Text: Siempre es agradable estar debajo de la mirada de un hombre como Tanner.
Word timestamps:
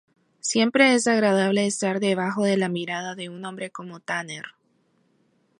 Siempre 0.39 0.95
es 0.95 1.05
agradable 1.05 1.67
estar 1.67 1.99
debajo 1.99 2.43
de 2.43 2.57
la 2.57 2.69
mirada 2.69 3.13
de 3.13 3.29
un 3.29 3.45
hombre 3.45 3.69
como 3.69 3.99
Tanner. 3.99 4.45